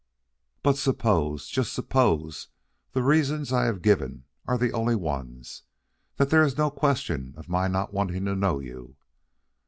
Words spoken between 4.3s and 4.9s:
are the